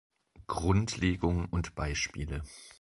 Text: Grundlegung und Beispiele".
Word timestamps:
Grundlegung 0.47 1.45
und 1.45 1.75
Beispiele". 1.75 2.41